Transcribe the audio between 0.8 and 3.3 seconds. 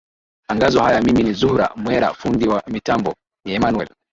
haya mimi ni zuhra mwera fundi wa mitambo